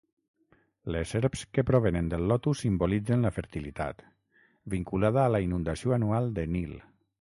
Les 0.93 1.11
serps 1.15 1.43
que 1.57 1.63
provenen 1.67 2.07
del 2.13 2.25
lotus 2.31 2.63
simbolitzen 2.65 3.27
la 3.27 3.33
fertilitat, 3.35 4.01
vinculada 4.77 5.23
a 5.25 5.29
la 5.35 5.43
inundació 5.49 5.95
anual 5.99 6.33
de 6.41 6.47
Nil. 6.57 6.75